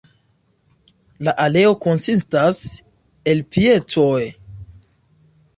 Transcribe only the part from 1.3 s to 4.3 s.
aleo konsistas el piceoj.